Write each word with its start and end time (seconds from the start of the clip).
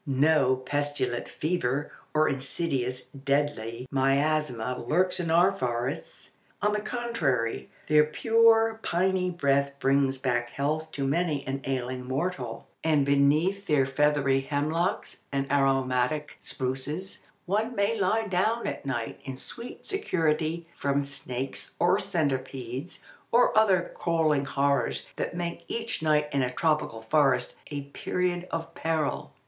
No 0.07 0.55
pestilent 0.55 1.29
fever 1.29 1.91
or 2.15 2.27
insidious 2.27 3.05
deadly 3.09 3.85
miasma 3.91 4.83
lurks 4.87 5.19
in 5.19 5.29
our 5.29 5.51
forests. 5.51 6.31
On 6.59 6.73
the 6.73 6.79
contrary, 6.79 7.69
their 7.85 8.03
pure, 8.05 8.79
piny 8.81 9.29
breath 9.29 9.73
brings 9.79 10.17
back 10.17 10.49
health 10.49 10.91
to 10.93 11.05
many 11.05 11.45
an 11.45 11.61
ailing 11.65 12.03
mortal, 12.05 12.67
and 12.83 13.05
beneath 13.05 13.67
their 13.67 13.85
feathery 13.85 14.39
hemlocks 14.41 15.25
and 15.31 15.45
aromatic 15.51 16.35
spruces 16.39 17.27
one 17.45 17.75
may 17.75 17.95
lie 17.99 18.25
down 18.25 18.65
at 18.65 18.87
night 18.87 19.19
in 19.23 19.37
sweet 19.37 19.85
security 19.85 20.67
from 20.79 21.03
snakes, 21.03 21.75
or 21.77 21.99
centipedes, 21.99 23.05
or 23.31 23.55
other 23.55 23.91
crawling 23.93 24.45
horrors 24.45 25.05
that 25.17 25.35
make 25.37 25.63
each 25.67 26.01
night 26.01 26.27
in 26.31 26.41
a 26.41 26.49
tropical 26.51 27.03
forest 27.03 27.55
a 27.69 27.81
period 27.81 28.47
of 28.49 28.73
peril. 28.73 29.31